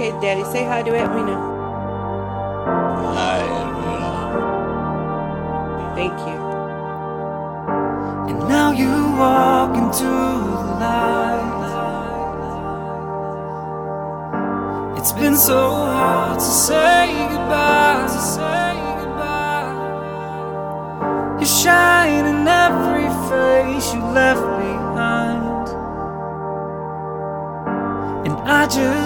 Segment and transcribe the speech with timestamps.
[0.00, 1.36] Okay, Daddy, say hi to Edwina.
[3.16, 4.12] Hi, Edwina.
[5.94, 6.38] Thank you.
[8.30, 8.88] And now you
[9.20, 11.68] walk into the light.
[14.96, 18.06] It's been so hard to say goodbye.
[18.08, 19.68] To say goodbye.
[21.40, 22.48] You shine in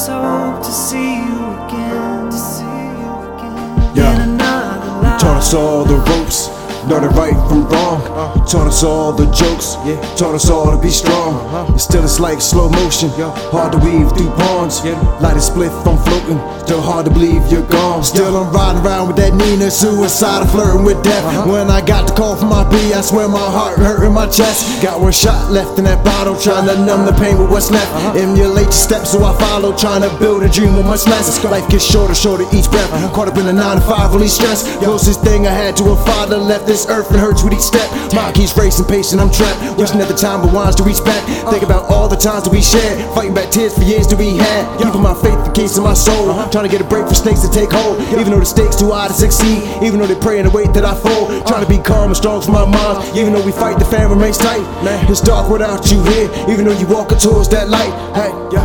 [0.00, 1.36] I just hope to see you
[1.66, 2.30] again.
[2.30, 4.14] To see you again Yeah.
[4.14, 5.20] in another life.
[5.20, 6.48] Taught us all the ropes,
[6.88, 8.00] know the right from wrong.
[8.46, 9.74] Taught us all the jokes,
[10.18, 11.38] taught us all to be strong.
[11.70, 13.10] And still it's like slow motion,
[13.52, 14.84] hard to weave through pawns.
[15.20, 18.02] Light a spliff, I'm floating, still hard to believe you're gone.
[18.04, 21.24] Still I'm riding around with that Nina, suicide, flirting with death.
[21.24, 21.52] Uh-huh.
[21.52, 24.26] When I got the call from my B, I swear my heart hurt in my
[24.26, 24.82] chest.
[24.82, 27.92] Got one shot left in that bottle, trying to numb the pain with what's left.
[27.92, 28.18] Uh-huh.
[28.18, 31.42] Emulate your steps, so I follow, trying to build a dream with much less.
[31.44, 32.90] Life gets shorter, shorter each breath.
[32.92, 33.14] Uh-huh.
[33.14, 34.66] Caught up in a nine to five, really stressed.
[34.80, 37.82] Closest thing I had to a father left this earth and hurts with each step.
[38.14, 39.58] My keys racing, patient, I'm trapped.
[39.76, 41.18] Wishing that the time rewinds to reach back.
[41.50, 44.38] Think about all the times that we shared, fighting back tears for years that we
[44.38, 44.62] had.
[44.78, 46.30] Keeping my faith the keys to my soul.
[46.54, 47.98] Trying to get a break for snakes to take hold.
[48.14, 50.70] Even though the stakes too high to succeed, even though they pray in the wait
[50.78, 51.26] that I fall.
[51.42, 53.02] Trying to be calm and strong for my mind.
[53.18, 54.62] Even though we fight, the fan remains tight.
[54.86, 57.90] Man, It's dark without you here, even though you walking towards that light.
[58.14, 58.62] Hey, yeah.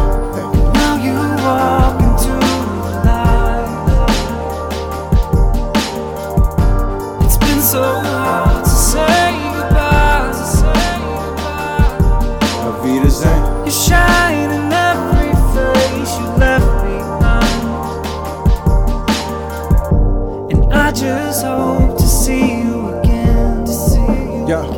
[0.77, 1.84] Now you walk
[20.95, 23.65] just hope to see you again.
[23.65, 24.74] To see you Yeah,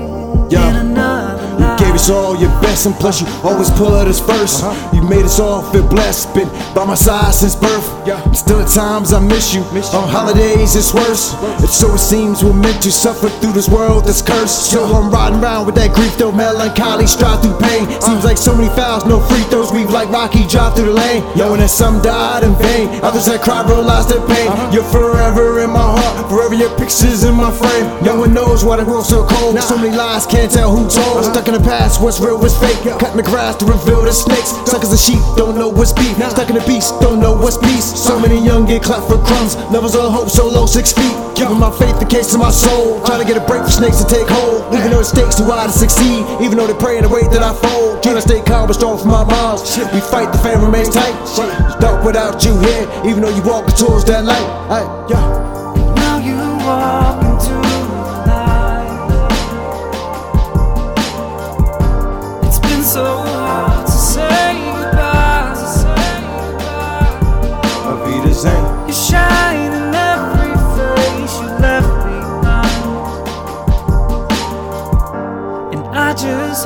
[1.97, 5.39] You us all your best, and plus you always put us 1st You made us
[5.39, 7.89] all feel blessed, been by my side since birth.
[8.05, 9.61] And Still at times I miss you.
[9.97, 11.33] On holidays it's worse.
[11.57, 14.69] And so it seems we're meant to suffer through this world that's cursed.
[14.69, 17.89] So I'm riding around with that grief, though melancholy, strive through pain.
[17.99, 19.71] Seems like so many fouls, no free throws.
[19.73, 23.01] We've like Rocky drive through the lane, knowing that some died in vain.
[23.01, 24.45] Others that cried realized their pain.
[24.71, 27.89] You're forever in my heart, forever your pictures in my frame.
[28.05, 29.57] No one knows why the world's so cold.
[29.65, 31.25] So many lies, can't tell who told.
[31.25, 32.75] Stuck in the past, what's real, what's fake.
[32.99, 34.51] Cutting the grass to reveal the snakes.
[34.67, 36.19] Suckers and sheep don't know what's beef.
[36.19, 37.87] Stuck in the beast, don't know what's peace.
[37.87, 39.55] So many young get clapped for crumbs.
[39.71, 41.15] Levels of hope so low, six feet.
[41.39, 42.99] Giving my faith the case to my soul.
[42.99, 43.05] Uh.
[43.07, 44.67] Trying to get a break for snakes to take hold.
[44.75, 46.27] Even though the stakes too high to succeed.
[46.43, 48.03] Even though they pray in the way that I fold.
[48.03, 49.77] Trying to stay calm but strong for my minds.
[49.95, 51.15] We fight, the fan remains tight.
[51.79, 52.83] Dark without you here.
[53.07, 54.47] Even though you walking towards that light.
[54.67, 55.46] Ay, yeah.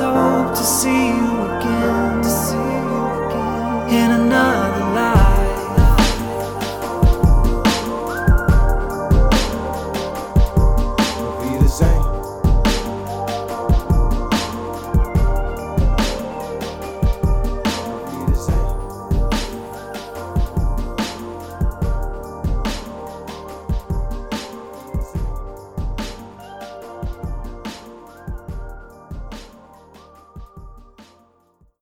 [0.00, 4.81] hope to see you again, to see you again in another.